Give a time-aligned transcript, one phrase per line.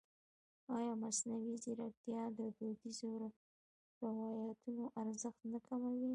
[0.77, 3.09] ایا مصنوعي ځیرکتیا د دودیزو
[4.15, 6.09] روایتونو ارزښت نه کموي؟